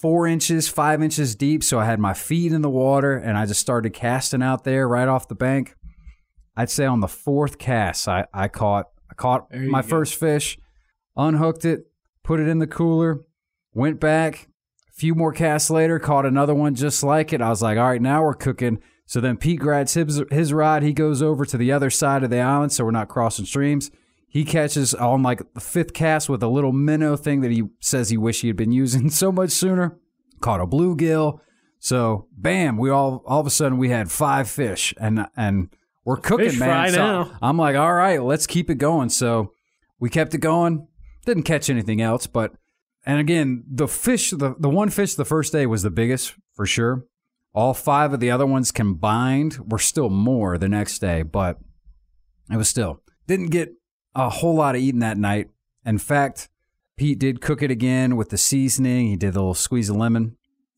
four 0.00 0.26
inches, 0.26 0.68
five 0.68 1.02
inches 1.02 1.34
deep. 1.34 1.62
So 1.64 1.78
I 1.78 1.84
had 1.84 1.98
my 1.98 2.14
feet 2.14 2.52
in 2.52 2.62
the 2.62 2.70
water, 2.70 3.16
and 3.16 3.36
I 3.36 3.46
just 3.46 3.60
started 3.60 3.92
casting 3.92 4.42
out 4.42 4.64
there 4.64 4.88
right 4.88 5.08
off 5.08 5.28
the 5.28 5.34
bank. 5.34 5.74
I'd 6.56 6.70
say 6.70 6.86
on 6.86 7.00
the 7.00 7.08
fourth 7.08 7.58
cast, 7.58 8.08
I, 8.08 8.26
I 8.34 8.48
caught 8.48 8.86
I 9.10 9.14
caught 9.14 9.52
my 9.54 9.82
go. 9.82 9.88
first 9.88 10.16
fish, 10.16 10.58
unhooked 11.16 11.64
it, 11.64 11.86
put 12.24 12.40
it 12.40 12.48
in 12.48 12.58
the 12.58 12.66
cooler, 12.66 13.20
went 13.72 14.00
back. 14.00 14.48
A 14.88 14.92
few 14.98 15.14
more 15.14 15.32
casts 15.32 15.70
later, 15.70 15.98
caught 15.98 16.26
another 16.26 16.54
one 16.54 16.74
just 16.74 17.02
like 17.02 17.32
it. 17.32 17.40
I 17.40 17.48
was 17.48 17.62
like, 17.62 17.78
all 17.78 17.88
right, 17.88 18.02
now 18.02 18.22
we're 18.22 18.34
cooking. 18.34 18.80
So 19.06 19.20
then 19.20 19.36
Pete 19.36 19.60
grabs 19.60 19.94
his, 19.94 20.22
his 20.30 20.52
rod. 20.52 20.82
He 20.82 20.92
goes 20.92 21.22
over 21.22 21.46
to 21.46 21.56
the 21.56 21.72
other 21.72 21.88
side 21.88 22.24
of 22.24 22.30
the 22.30 22.40
island, 22.40 22.72
so 22.72 22.84
we're 22.84 22.90
not 22.90 23.08
crossing 23.08 23.46
streams. 23.46 23.90
He 24.28 24.44
catches 24.44 24.94
oh, 24.94 25.12
on 25.12 25.22
like 25.22 25.54
the 25.54 25.60
fifth 25.60 25.94
cast 25.94 26.28
with 26.28 26.42
a 26.42 26.48
little 26.48 26.72
minnow 26.72 27.16
thing 27.16 27.40
that 27.40 27.50
he 27.50 27.64
says 27.80 28.10
he 28.10 28.16
wish 28.16 28.42
he 28.42 28.48
had 28.48 28.56
been 28.56 28.72
using 28.84 29.10
so 29.10 29.32
much 29.32 29.50
sooner. 29.50 29.98
Caught 30.40 30.60
a 30.60 30.66
bluegill. 30.66 31.40
So 31.80 32.26
bam, 32.36 32.76
we 32.76 32.90
all 32.90 33.22
all 33.26 33.40
of 33.40 33.46
a 33.46 33.50
sudden 33.50 33.78
we 33.78 33.88
had 33.88 34.10
five 34.10 34.48
fish 34.48 34.94
and 34.98 35.26
and 35.36 35.70
we're 36.04 36.16
cooking, 36.16 36.50
Fish 36.50 36.58
man. 36.58 36.92
So. 36.92 37.30
I'm 37.42 37.58
like, 37.58 37.76
all 37.76 37.92
right, 37.92 38.22
let's 38.22 38.46
keep 38.46 38.70
it 38.70 38.76
going. 38.76 39.10
So 39.10 39.52
we 40.00 40.08
kept 40.08 40.34
it 40.34 40.38
going. 40.38 40.88
Didn't 41.26 41.42
catch 41.42 41.68
anything 41.68 42.00
else, 42.00 42.26
but 42.26 42.54
and 43.04 43.20
again, 43.20 43.64
the 43.70 43.88
fish, 43.88 44.30
the, 44.30 44.54
the 44.58 44.68
one 44.68 44.90
fish 44.90 45.14
the 45.14 45.24
first 45.24 45.52
day 45.52 45.66
was 45.66 45.82
the 45.82 45.90
biggest 45.90 46.34
for 46.54 46.66
sure. 46.66 47.04
All 47.54 47.74
five 47.74 48.12
of 48.12 48.20
the 48.20 48.30
other 48.30 48.46
ones 48.46 48.70
combined 48.70 49.70
were 49.70 49.78
still 49.78 50.10
more 50.10 50.58
the 50.58 50.68
next 50.68 50.98
day, 50.98 51.22
but 51.22 51.58
it 52.50 52.56
was 52.56 52.68
still 52.68 53.02
didn't 53.26 53.48
get 53.48 53.72
a 54.14 54.28
whole 54.28 54.54
lot 54.54 54.74
of 54.74 54.80
eating 54.80 55.00
that 55.00 55.18
night. 55.18 55.48
In 55.84 55.98
fact, 55.98 56.48
Pete 56.96 57.18
did 57.18 57.40
cook 57.40 57.62
it 57.62 57.70
again 57.70 58.16
with 58.16 58.30
the 58.30 58.38
seasoning. 58.38 59.08
He 59.08 59.16
did 59.16 59.34
a 59.34 59.38
little 59.38 59.54
squeeze 59.54 59.88
of 59.88 59.96
lemon, 59.96 60.36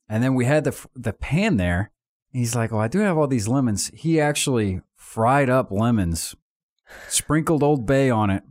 and 0.08 0.22
then 0.22 0.34
we 0.34 0.44
had 0.44 0.64
the 0.64 0.86
the 0.94 1.12
pan 1.12 1.56
there. 1.56 1.90
He's 2.32 2.54
like, 2.54 2.70
"Well, 2.70 2.80
I 2.80 2.88
do 2.88 2.98
have 3.00 3.16
all 3.16 3.26
these 3.26 3.48
lemons." 3.48 3.90
He 3.94 4.20
actually 4.20 4.82
fried 4.94 5.48
up 5.50 5.70
lemons, 5.72 6.34
sprinkled 7.08 7.62
Old 7.62 7.86
Bay 7.86 8.10
on 8.10 8.30
it, 8.30 8.42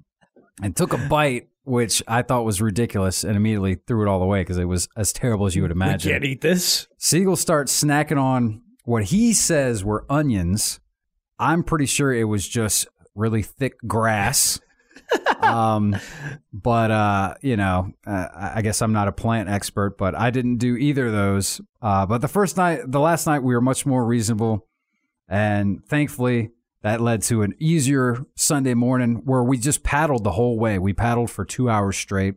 and 0.61 0.75
took 0.75 0.93
a 0.93 0.97
bite. 0.97 1.47
which 1.65 2.01
I 2.07 2.23
thought 2.23 2.45
was 2.45 2.61
ridiculous, 2.61 3.23
and 3.23 3.35
immediately 3.37 3.75
threw 3.75 4.01
it 4.01 4.09
all 4.09 4.23
away 4.23 4.41
because 4.41 4.57
it 4.57 4.65
was 4.65 4.89
as 4.97 5.13
terrible 5.13 5.45
as 5.45 5.55
you 5.55 5.61
would 5.61 5.69
imagine. 5.69 6.11
can't 6.11 6.25
eat 6.25 6.41
this. 6.41 6.87
Siegel 6.97 7.35
starts 7.35 7.83
snacking 7.83 8.19
on 8.19 8.63
what 8.85 9.03
he 9.05 9.33
says 9.33 9.83
were 9.83 10.03
onions. 10.09 10.79
I'm 11.37 11.63
pretty 11.63 11.85
sure 11.85 12.11
it 12.11 12.23
was 12.23 12.47
just 12.47 12.87
really 13.13 13.43
thick 13.43 13.75
grass. 13.85 14.59
Um, 15.41 15.95
but 16.53 16.91
uh, 16.91 17.35
you 17.41 17.57
know, 17.57 17.91
uh, 18.05 18.27
I 18.33 18.61
guess 18.61 18.81
I'm 18.81 18.93
not 18.93 19.07
a 19.07 19.11
plant 19.11 19.49
expert, 19.49 19.97
but 19.97 20.15
I 20.15 20.29
didn't 20.29 20.57
do 20.57 20.75
either 20.75 21.07
of 21.07 21.13
those. 21.13 21.61
Uh, 21.81 22.05
but 22.05 22.19
the 22.19 22.27
first 22.27 22.57
night, 22.57 22.81
the 22.85 22.99
last 22.99 23.25
night, 23.25 23.43
we 23.43 23.53
were 23.53 23.61
much 23.61 23.85
more 23.85 24.05
reasonable, 24.05 24.67
and 25.27 25.83
thankfully, 25.85 26.51
that 26.81 27.01
led 27.01 27.21
to 27.23 27.41
an 27.41 27.55
easier 27.59 28.25
Sunday 28.35 28.73
morning 28.73 29.21
where 29.25 29.43
we 29.43 29.57
just 29.57 29.83
paddled 29.83 30.23
the 30.23 30.31
whole 30.31 30.57
way. 30.57 30.79
We 30.79 30.93
paddled 30.93 31.29
for 31.29 31.45
two 31.45 31.69
hours 31.69 31.97
straight. 31.97 32.35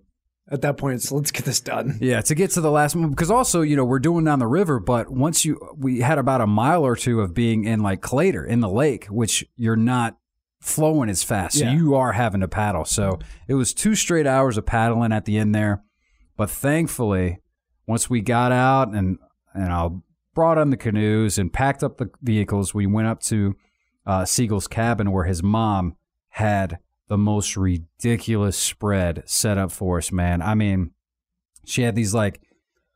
At 0.50 0.61
that 0.62 0.76
point, 0.76 0.97
it's 0.97 1.12
let's 1.12 1.30
get 1.30 1.44
this 1.44 1.61
done. 1.61 1.99
Yeah, 2.00 2.21
to 2.21 2.35
get 2.35 2.50
to 2.52 2.61
the 2.61 2.71
last 2.71 2.94
one 2.94 3.11
because 3.11 3.30
also 3.30 3.62
you 3.62 3.76
know 3.76 3.85
we're 3.85 4.00
doing 4.00 4.25
down 4.25 4.38
the 4.38 4.47
river, 4.47 4.80
but 4.80 5.11
once 5.11 5.44
you 5.44 5.59
we 5.76 6.00
had 6.00 6.18
about 6.18 6.40
a 6.40 6.47
mile 6.47 6.85
or 6.85 6.97
two 6.97 7.21
of 7.21 7.32
being 7.32 7.64
in 7.64 7.80
like 7.80 8.02
Claytor 8.02 8.47
in 8.47 8.61
the 8.61 8.68
lake, 8.68 9.06
which 9.06 9.47
you're 9.56 9.76
not 9.76 10.18
flowing 10.62 11.11
as 11.11 11.23
fast, 11.23 11.59
so 11.59 11.64
Yeah. 11.64 11.73
you 11.75 11.95
are 11.95 12.12
having 12.12 12.40
to 12.40 12.49
paddle. 12.49 12.85
So 12.85 13.19
it 13.49 13.54
was 13.54 13.75
two 13.75 13.95
straight 13.95 14.26
hours 14.26 14.57
of 14.57 14.64
paddling 14.64 15.12
at 15.12 15.25
the 15.25 15.37
end 15.38 15.54
there, 15.54 15.83
but 16.37 16.49
thankfully 16.50 17.38
once 17.87 18.09
we 18.09 18.21
got 18.21 18.52
out 18.52 18.88
and 18.95 19.19
and 19.54 19.73
I 19.73 19.88
brought 20.35 20.57
on 20.57 20.71
the 20.71 20.76
canoes 20.78 21.37
and 21.37 21.52
packed 21.52 21.83
up 21.83 21.99
the 21.99 22.09
vehicles, 22.23 22.73
we 22.73 22.87
went 22.87 23.09
up 23.09 23.21
to 23.25 23.54
uh, 24.07 24.25
Siegel's 24.25 24.66
cabin 24.66 25.11
where 25.12 25.25
his 25.25 25.42
mom 25.42 25.97
had 26.31 26.78
the 27.09 27.19
most 27.19 27.57
ridiculous 27.57 28.57
spread 28.57 29.23
set 29.26 29.59
up 29.59 29.71
for 29.71 29.99
us, 29.99 30.11
man. 30.11 30.40
I 30.40 30.54
mean, 30.54 30.92
she 31.66 31.83
had 31.83 31.95
these 31.95 32.14
like 32.14 32.40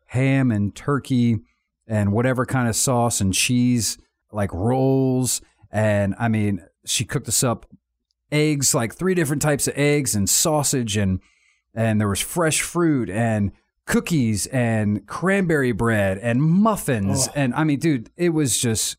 ham 0.06 0.50
and 0.50 0.74
turkey 0.74 1.40
and 1.86 2.12
whatever 2.12 2.46
kind 2.46 2.68
of 2.68 2.74
sauce 2.76 3.20
and 3.20 3.34
cheese, 3.34 3.98
like 4.32 4.52
rolls. 4.54 5.42
And 5.70 6.14
I 6.18 6.28
mean, 6.28 6.64
she 6.86 7.04
cooked 7.04 7.28
us 7.28 7.42
up 7.42 7.66
eggs, 8.32 8.74
like 8.74 8.94
three 8.94 9.14
different 9.14 9.42
types 9.42 9.68
of 9.68 9.74
eggs 9.76 10.14
and 10.14 10.28
sausage 10.28 10.96
and 10.96 11.20
and 11.74 12.00
there 12.00 12.08
was 12.08 12.20
fresh 12.20 12.62
fruit 12.62 13.10
and 13.10 13.52
cookies 13.84 14.46
and 14.46 15.06
cranberry 15.06 15.72
bread 15.72 16.18
and 16.18 16.42
muffins. 16.42 17.28
Oh. 17.28 17.32
And 17.34 17.54
I 17.54 17.64
mean, 17.64 17.78
dude, 17.78 18.10
it 18.16 18.30
was 18.30 18.58
just 18.58 18.96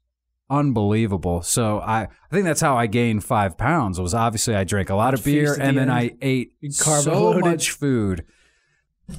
unbelievable. 0.50 1.42
So 1.42 1.80
I, 1.80 2.04
I 2.04 2.08
think 2.32 2.46
that's 2.46 2.62
how 2.62 2.78
I 2.78 2.88
gained 2.88 3.24
five 3.24 3.58
pounds. 3.58 4.00
It 4.00 4.02
Was 4.02 4.14
obviously 4.14 4.56
I 4.56 4.64
drank 4.64 4.90
a 4.90 4.96
lot 4.96 5.14
of 5.14 5.24
beer 5.24 5.54
and 5.54 5.76
the 5.76 5.82
then 5.82 5.90
end. 5.90 5.92
I 5.92 6.12
ate 6.22 6.54
so 6.70 7.34
much 7.40 7.72
food. 7.72 8.26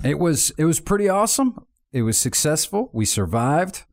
It 0.04 0.18
was 0.18 0.50
it 0.58 0.64
was 0.64 0.80
pretty 0.80 1.08
awesome. 1.08 1.66
It 1.92 2.02
was 2.02 2.18
successful. 2.18 2.90
We 2.92 3.04
survived. 3.04 3.84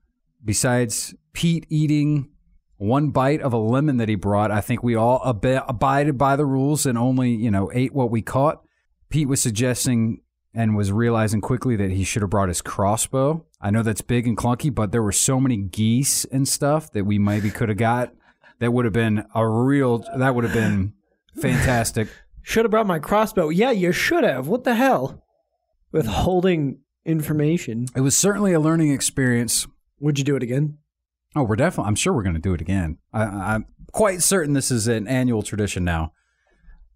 Besides 0.44 1.15
Pete 1.34 1.65
eating 1.70 2.29
one 2.77 3.10
bite 3.10 3.41
of 3.41 3.53
a 3.53 3.58
lemon 3.58 3.98
that 3.98 4.10
he 4.10 4.15
brought, 4.15 4.51
I 4.51 4.62
think 4.62 4.84
we 4.84 4.96
all 4.96 5.22
ab- 5.25 5.63
abided 5.67 6.17
by 6.17 6.36
the 6.36 6.46
rules 6.46 6.86
and 6.86 6.98
only 6.98 7.32
you 7.32 7.51
know 7.51 7.72
ate 7.74 7.94
what 7.94 8.12
we 8.12 8.22
caught. 8.22 8.63
Pete 9.10 9.27
was 9.27 9.41
suggesting 9.41 10.22
and 10.53 10.75
was 10.75 10.91
realizing 10.91 11.41
quickly 11.41 11.75
that 11.75 11.91
he 11.91 12.03
should 12.03 12.22
have 12.22 12.32
brought 12.32 12.48
his 12.48 12.62
crossbow. 12.62 13.46
I 13.62 13.72
know 13.72 13.84
that's 13.84 14.01
big 14.01 14.25
and 14.27 14.38
clunky, 14.38 14.74
but 14.74 14.91
there 14.91 15.03
were 15.03 15.12
so 15.12 15.39
many 15.39 15.58
geese 15.58 16.25
and 16.25 16.48
stuff 16.48 16.91
that 16.94 17.03
we 17.05 17.20
maybe 17.20 17.50
could 17.50 17.70
have 17.70 17.77
got. 17.77 18.13
That 18.60 18.72
would 18.72 18.86
have 18.86 18.94
been 18.94 19.25
a 19.36 19.48
real. 19.48 20.05
That 20.15 20.34
would 20.34 20.46
have 20.46 20.53
been 20.53 20.94
fantastic. 21.39 22.08
Should 22.41 22.63
have 22.63 22.72
brought 22.72 22.86
my 22.86 23.00
crossbow. 23.00 23.50
Yeah, 23.50 23.72
you 23.72 23.91
should 23.91 24.24
have. 24.24 24.48
What 24.48 24.65
the 24.65 24.75
hell? 24.75 25.24
Withholding 25.91 26.77
information. 27.03 27.88
It 27.96 28.01
was 28.01 28.15
certainly 28.15 28.53
a 28.53 28.60
learning 28.60 28.91
experience. 28.91 29.65
Would 30.00 30.20
you 30.20 30.24
do 30.24 30.36
it 30.36 30.44
again? 30.44 30.77
Oh, 31.36 31.44
we're 31.44 31.56
definitely. 31.56 31.89
I'm 31.89 31.96
sure 31.96 32.13
we're 32.13 32.24
going 32.24 32.36
to 32.36 32.42
do 32.42 32.54
it 32.54 32.62
again. 32.62 32.98
I, 33.13 33.24
I'm 33.24 33.65
quite 33.92 34.22
certain 34.22 34.54
this 34.54 34.72
is 34.72 34.88
an 34.88 35.08
annual 35.08 35.44
tradition 35.44 35.84
now. 35.84 36.13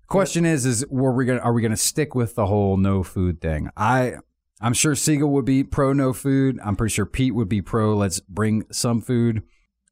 Question 0.07 0.45
is, 0.45 0.65
is 0.65 0.85
were 0.89 1.13
we 1.13 1.25
going? 1.25 1.39
Are 1.39 1.53
we 1.53 1.61
going 1.61 1.71
to 1.71 1.77
stick 1.77 2.15
with 2.15 2.35
the 2.35 2.47
whole 2.47 2.77
no 2.77 3.03
food 3.03 3.41
thing? 3.41 3.69
I, 3.77 4.15
I'm 4.59 4.73
sure 4.73 4.95
Siegel 4.95 5.29
would 5.31 5.45
be 5.45 5.63
pro 5.63 5.93
no 5.93 6.13
food. 6.13 6.59
I'm 6.63 6.75
pretty 6.75 6.93
sure 6.93 7.05
Pete 7.05 7.35
would 7.35 7.49
be 7.49 7.61
pro. 7.61 7.95
Let's 7.95 8.19
bring 8.19 8.65
some 8.71 9.01
food. 9.01 9.43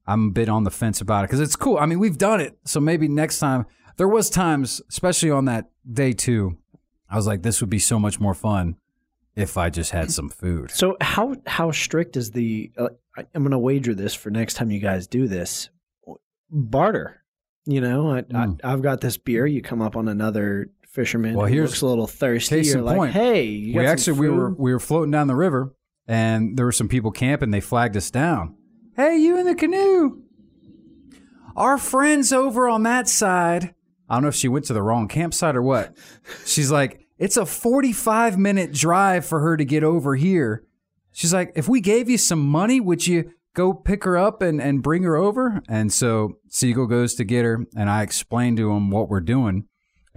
I'm 0.07 0.29
a 0.29 0.31
bit 0.31 0.49
on 0.49 0.63
the 0.63 0.71
fence 0.71 1.01
about 1.01 1.23
it 1.23 1.27
because 1.27 1.41
it's 1.41 1.55
cool. 1.55 1.77
I 1.77 1.85
mean, 1.85 1.99
we've 1.99 2.17
done 2.17 2.39
it, 2.39 2.57
so 2.65 2.79
maybe 2.79 3.07
next 3.07 3.39
time. 3.39 3.65
There 3.97 4.07
was 4.07 4.29
times, 4.29 4.79
especially 4.89 5.31
on 5.31 5.45
that 5.45 5.71
day 5.91 6.13
two, 6.13 6.57
I 7.09 7.15
was 7.15 7.25
like, 7.25 7.41
this 7.41 7.61
would 7.61 7.69
be 7.69 7.79
so 7.79 7.99
much 7.99 8.19
more 8.19 8.35
fun 8.35 8.75
if 9.35 9.57
I 9.57 9.69
just 9.69 9.91
had 9.91 10.11
some 10.11 10.29
food. 10.29 10.71
So 10.71 10.97
how 11.01 11.35
how 11.45 11.71
strict 11.71 12.17
is 12.17 12.31
the? 12.31 12.71
Uh, 12.77 12.89
I- 13.17 13.25
I'm 13.33 13.41
going 13.43 13.51
to 13.51 13.59
wager 13.59 13.93
this 13.95 14.13
for 14.13 14.29
next 14.29 14.53
time 14.55 14.71
you 14.71 14.79
guys 14.79 15.07
do 15.07 15.27
this. 15.27 15.69
Barter. 16.49 17.23
You 17.65 17.81
know, 17.81 18.11
I, 18.11 18.21
Mm. 18.21 18.59
I, 18.63 18.71
I've 18.71 18.81
got 18.81 19.01
this 19.01 19.17
beer. 19.17 19.45
You 19.45 19.61
come 19.61 19.81
up 19.81 19.97
on 19.97 20.07
another 20.07 20.69
fisherman. 20.87 21.35
Well, 21.35 21.45
here's- 21.47 21.69
looks 21.71 21.81
a 21.81 21.87
little 21.87 22.07
thirsty. 22.07 22.57
case 22.57 22.69
You're 22.69 22.79
in 22.79 22.85
like, 22.85 22.97
point. 22.97 23.13
hey, 23.13 23.47
we 23.65 23.73
some 23.73 23.85
actually 23.85 24.19
we 24.19 24.29
were 24.29 24.53
we 24.53 24.71
were 24.71 24.79
floating 24.79 25.11
down 25.11 25.27
the 25.27 25.35
river 25.35 25.73
and 26.07 26.55
there 26.57 26.65
were 26.65 26.71
some 26.71 26.87
people 26.87 27.11
camping 27.11 27.51
they 27.51 27.59
flagged 27.59 27.97
us 27.97 28.09
down 28.09 28.55
hey 28.95 29.17
you 29.17 29.37
in 29.37 29.45
the 29.45 29.53
canoe 29.53 30.21
our 31.55 31.77
friends 31.77 32.31
over 32.31 32.69
on 32.69 32.83
that 32.83 33.07
side 33.09 33.75
i 34.09 34.15
don't 34.15 34.21
know 34.23 34.29
if 34.29 34.35
she 34.35 34.47
went 34.47 34.63
to 34.63 34.73
the 34.73 34.81
wrong 34.81 35.07
campsite 35.09 35.55
or 35.55 35.61
what 35.61 35.93
she's 36.45 36.71
like 36.71 37.01
it's 37.17 37.35
a 37.35 37.45
45 37.45 38.37
minute 38.37 38.71
drive 38.71 39.25
for 39.25 39.41
her 39.41 39.57
to 39.57 39.65
get 39.65 39.83
over 39.83 40.15
here 40.15 40.63
she's 41.17 41.33
like 41.33 41.51
if 41.55 41.67
we 41.67 41.81
gave 41.81 42.09
you 42.09 42.17
some 42.17 42.39
money 42.39 42.79
would 42.79 43.05
you 43.05 43.31
go 43.53 43.73
pick 43.73 44.03
her 44.03 44.17
up 44.17 44.41
and, 44.41 44.61
and 44.61 44.83
bring 44.83 45.03
her 45.03 45.15
over 45.15 45.61
and 45.67 45.91
so 45.91 46.37
siegel 46.47 46.85
goes 46.85 47.15
to 47.15 47.23
get 47.23 47.43
her 47.43 47.65
and 47.75 47.89
i 47.89 48.01
explain 48.01 48.55
to 48.55 48.71
him 48.71 48.91
what 48.91 49.09
we're 49.09 49.19
doing 49.19 49.65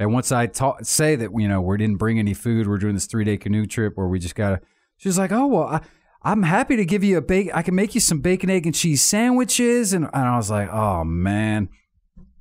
and 0.01 0.15
once 0.15 0.33
I 0.33 0.47
ta- 0.47 0.79
say 0.83 1.15
that 1.17 1.31
you 1.37 1.47
know 1.47 1.61
we 1.61 1.77
didn't 1.77 1.99
bring 1.99 2.19
any 2.19 2.33
food, 2.33 2.67
we're 2.67 2.79
doing 2.79 2.95
this 2.95 3.05
three 3.05 3.23
day 3.23 3.37
canoe 3.37 3.67
trip 3.67 3.99
where 3.99 4.09
we 4.09 4.19
just 4.19 4.35
gotta. 4.35 4.63
She's 4.97 5.19
like, 5.19 5.31
oh 5.31 5.47
well, 5.47 5.65
I, 5.65 5.81
I'm 6.23 6.43
happy 6.43 6.77
to 6.77 6.87
give 6.87 7.05
you 7.05 7.19
a 7.19 7.21
bake. 7.21 7.51
I 7.53 7.61
can 7.61 7.75
make 7.75 7.95
you 7.95 8.01
some 8.01 8.21
bacon, 8.21 8.49
egg, 8.49 8.65
and 8.65 8.75
cheese 8.75 9.03
sandwiches. 9.03 9.93
And, 9.93 10.07
and 10.07 10.27
I 10.27 10.39
was 10.39 10.51
like, 10.51 10.71
oh 10.73 11.05
man, 11.05 11.69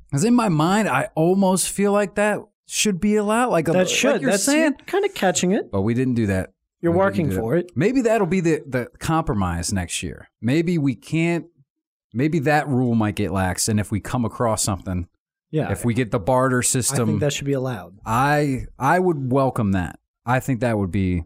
because 0.10 0.24
in 0.24 0.34
my 0.34 0.48
mind, 0.48 0.88
I 0.88 1.10
almost 1.16 1.70
feel 1.70 1.92
like 1.92 2.16
that 2.16 2.40
should 2.66 3.02
be 3.02 3.18
allowed. 3.18 3.50
Like 3.50 3.68
a, 3.68 3.74
that 3.74 3.90
should. 3.90 4.14
like 4.14 4.22
you're 4.22 4.32
That's 4.32 4.46
saying, 4.46 4.76
kind 4.88 5.04
of 5.04 5.14
catching 5.14 5.52
it. 5.52 5.70
but 5.70 5.82
we 5.82 5.94
didn't 5.94 6.14
do 6.14 6.28
that. 6.28 6.54
You're 6.82 6.94
didn't 6.94 7.00
working 7.00 7.32
for 7.32 7.56
it. 7.56 7.72
Maybe 7.76 8.02
that'll 8.02 8.28
be 8.28 8.40
the 8.42 8.64
the 8.66 8.88
compromise 9.00 9.74
next 9.74 10.02
year. 10.04 10.30
Maybe 10.42 10.78
we 10.78 10.96
can't. 10.96 11.46
Maybe 12.14 12.40
that 12.40 12.68
rule 12.68 12.96
might 12.96 13.16
get 13.16 13.32
lax, 13.32 13.68
and 13.68 13.80
if 13.80 13.92
we 13.92 14.00
come 14.00 14.26
across 14.26 14.64
something, 14.64 15.08
Yeah. 15.52 15.72
if 15.72 15.86
we 15.86 15.94
get 15.94 16.10
the 16.12 16.20
barter 16.20 16.62
system, 16.64 17.02
I 17.02 17.06
think 17.12 17.20
that 17.20 17.34
should 17.34 17.46
be 17.46 17.54
allowed. 17.54 18.00
I 18.06 18.66
I 18.80 19.00
would 19.00 19.32
welcome 19.32 19.74
that. 19.74 20.00
I 20.26 20.40
think 20.40 20.62
that 20.62 20.78
would 20.78 20.92
be, 20.92 21.24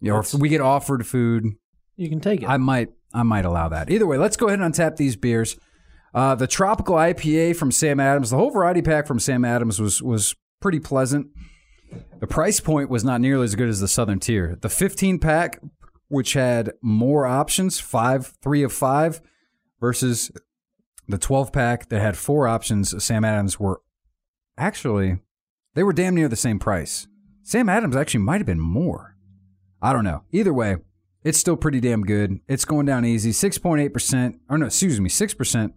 you 0.00 0.12
know, 0.12 0.18
if 0.18 0.34
we 0.34 0.48
get 0.48 0.60
offered 0.60 1.06
food, 1.06 1.44
You 1.96 2.08
can 2.08 2.20
take 2.20 2.42
it. 2.42 2.48
I 2.48 2.56
might 2.58 2.90
I 3.14 3.22
might 3.22 3.44
allow 3.46 3.68
that. 3.70 3.90
Either 3.90 4.06
way, 4.06 4.18
let's 4.18 4.36
go 4.36 4.48
ahead 4.48 4.60
and 4.60 4.74
untap 4.74 4.96
these 4.96 5.16
beers. 5.16 5.56
Uh, 6.14 6.34
the 6.34 6.46
tropical 6.46 6.96
IPA 6.96 7.54
from 7.56 7.70
Sam 7.70 8.00
Adams, 8.00 8.30
the 8.30 8.36
whole 8.36 8.50
variety 8.50 8.82
pack 8.82 9.06
from 9.06 9.18
Sam 9.18 9.44
Adams 9.44 9.80
was 9.80 10.02
was 10.02 10.34
pretty 10.60 10.80
pleasant. 10.80 11.28
The 12.20 12.26
price 12.26 12.60
point 12.60 12.90
was 12.90 13.04
not 13.04 13.20
nearly 13.20 13.44
as 13.44 13.54
good 13.54 13.68
as 13.68 13.80
the 13.80 13.88
Southern 13.88 14.20
Tier. 14.20 14.58
The 14.60 14.68
15 14.68 15.18
pack, 15.18 15.60
which 16.08 16.32
had 16.32 16.72
more 16.82 17.26
options, 17.26 17.78
five, 17.78 18.34
three 18.42 18.62
of 18.62 18.72
five, 18.72 19.20
versus 19.80 20.30
the 21.06 21.18
12 21.18 21.52
pack 21.52 21.88
that 21.88 22.00
had 22.00 22.16
four 22.16 22.48
options. 22.48 23.02
Sam 23.02 23.24
Adams 23.24 23.58
were 23.58 23.80
actually 24.56 25.18
they 25.74 25.84
were 25.84 25.92
damn 25.92 26.14
near 26.14 26.28
the 26.28 26.36
same 26.36 26.58
price. 26.58 27.06
Sam 27.42 27.68
Adams 27.68 27.94
actually 27.94 28.20
might 28.20 28.38
have 28.38 28.46
been 28.46 28.60
more. 28.60 29.16
I 29.80 29.92
don't 29.92 30.04
know. 30.04 30.24
Either 30.32 30.52
way, 30.52 30.78
it's 31.22 31.38
still 31.38 31.56
pretty 31.56 31.80
damn 31.80 32.02
good. 32.02 32.40
It's 32.48 32.64
going 32.64 32.86
down 32.86 33.04
easy. 33.04 33.30
6.8%, 33.30 34.40
or 34.50 34.58
no, 34.58 34.66
excuse 34.66 35.00
me, 35.00 35.08
6%. 35.08 35.72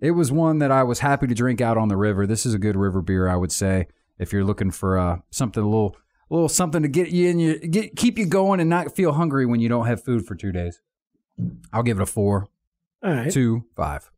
It 0.00 0.12
was 0.12 0.30
one 0.30 0.60
that 0.60 0.70
I 0.70 0.82
was 0.82 1.00
happy 1.00 1.26
to 1.26 1.34
drink 1.34 1.60
out 1.60 1.76
on 1.76 1.88
the 1.88 1.96
river. 1.96 2.26
This 2.26 2.46
is 2.46 2.54
a 2.54 2.58
good 2.58 2.76
river 2.76 3.02
beer, 3.02 3.28
I 3.28 3.36
would 3.36 3.52
say, 3.52 3.86
if 4.20 4.32
you're 4.32 4.44
looking 4.44 4.70
for 4.70 4.96
uh, 4.98 5.18
something 5.30 5.62
a 5.62 5.66
little, 5.66 5.96
a 6.30 6.34
little 6.34 6.48
something 6.48 6.82
to 6.82 6.88
get 6.88 7.10
you 7.10 7.28
in 7.28 7.38
your, 7.40 7.58
get, 7.58 7.96
keep 7.96 8.18
you 8.18 8.26
going 8.26 8.60
and 8.60 8.70
not 8.70 8.94
feel 8.94 9.12
hungry 9.12 9.46
when 9.46 9.58
you 9.60 9.68
don't 9.68 9.86
have 9.86 10.04
food 10.04 10.24
for 10.26 10.36
two 10.36 10.52
days. 10.52 10.80
I'll 11.72 11.82
give 11.82 11.98
it 11.98 12.02
a 12.02 12.06
four, 12.06 12.46
All 13.02 13.10
right. 13.12 13.32
two, 13.32 13.64
five. 13.74 14.10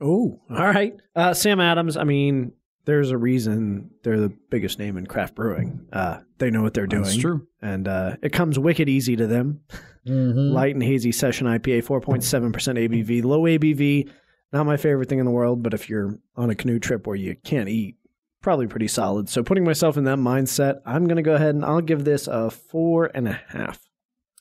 Oh, 0.00 0.40
all 0.50 0.56
right. 0.66 0.94
Uh, 1.14 1.34
Sam 1.34 1.60
Adams. 1.60 1.96
I 1.96 2.04
mean, 2.04 2.52
there's 2.86 3.10
a 3.10 3.18
reason 3.18 3.90
they're 4.02 4.18
the 4.20 4.32
biggest 4.50 4.78
name 4.78 4.96
in 4.96 5.06
craft 5.06 5.34
brewing. 5.34 5.86
Uh, 5.92 6.20
they 6.38 6.50
know 6.50 6.62
what 6.62 6.72
they're 6.74 6.86
doing. 6.86 7.02
That's 7.02 7.16
true. 7.16 7.46
and 7.60 7.86
uh, 7.86 8.16
it 8.22 8.32
comes 8.32 8.58
wicked 8.58 8.88
easy 8.88 9.14
to 9.16 9.26
them. 9.26 9.60
Light 10.06 10.74
and 10.74 10.82
hazy 10.82 11.12
session 11.12 11.46
IPA, 11.46 11.84
four 11.84 12.00
point 12.00 12.24
seven 12.24 12.52
percent 12.52 12.78
ABV, 12.78 13.22
low 13.22 13.42
ABV. 13.42 14.08
Not 14.52 14.64
my 14.64 14.76
favorite 14.78 15.08
thing 15.08 15.18
in 15.18 15.26
the 15.26 15.30
world, 15.30 15.62
but 15.62 15.74
if 15.74 15.88
you're 15.90 16.18
on 16.36 16.48
a 16.50 16.54
canoe 16.54 16.78
trip 16.78 17.06
where 17.06 17.14
you 17.16 17.36
can't 17.44 17.68
eat, 17.68 17.96
probably 18.42 18.66
pretty 18.66 18.88
solid. 18.88 19.28
So 19.28 19.42
putting 19.42 19.64
myself 19.64 19.96
in 19.96 20.04
that 20.04 20.18
mindset, 20.18 20.80
I'm 20.86 21.04
going 21.06 21.16
to 21.16 21.22
go 21.22 21.34
ahead 21.34 21.54
and 21.54 21.64
I'll 21.64 21.80
give 21.80 22.04
this 22.04 22.26
a 22.26 22.50
four 22.50 23.10
and 23.14 23.28
a 23.28 23.40
half. 23.48 23.80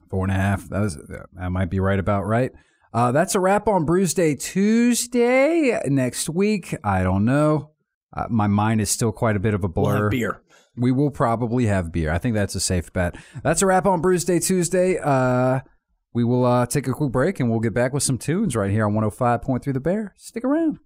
Four 0.09 0.23
and 0.25 0.31
a 0.31 0.35
half. 0.35 0.67
That 0.69 0.79
was 0.79 0.95
that 1.33 1.49
might 1.51 1.69
be 1.69 1.79
right 1.79 1.99
about 1.99 2.25
right. 2.25 2.51
Uh, 2.91 3.11
that's 3.11 3.35
a 3.35 3.39
wrap 3.39 3.67
on 3.67 3.85
Brewsday 3.85 4.39
Tuesday. 4.39 5.79
Next 5.85 6.29
week, 6.29 6.75
I 6.83 7.03
don't 7.03 7.25
know. 7.25 7.71
Uh, 8.15 8.25
my 8.29 8.47
mind 8.47 8.81
is 8.81 8.89
still 8.89 9.11
quite 9.11 9.35
a 9.35 9.39
bit 9.39 9.53
of 9.53 9.63
a 9.63 9.67
We'll 9.67 9.85
blur. 9.85 10.03
have 10.05 10.11
beer. 10.11 10.41
We 10.75 10.91
will 10.91 11.11
probably 11.11 11.65
have 11.67 11.91
beer. 11.91 12.11
I 12.11 12.17
think 12.17 12.33
that's 12.35 12.55
a 12.55 12.59
safe 12.59 12.91
bet. 12.91 13.15
That's 13.43 13.61
a 13.61 13.67
wrap 13.67 13.85
on 13.85 14.01
Brewsday 14.01 14.43
Tuesday. 14.43 14.97
Uh, 14.97 15.59
we 16.13 16.23
will 16.23 16.43
uh, 16.45 16.65
take 16.65 16.87
a 16.87 16.93
quick 16.93 17.11
break 17.11 17.39
and 17.39 17.51
we'll 17.51 17.59
get 17.59 17.73
back 17.75 17.93
with 17.93 18.01
some 18.01 18.17
tunes 18.17 18.55
right 18.55 18.71
here 18.71 18.85
on 18.87 18.93
105.3 18.93 19.73
The 19.73 19.79
Bear. 19.79 20.13
Stick 20.17 20.43
around. 20.43 20.79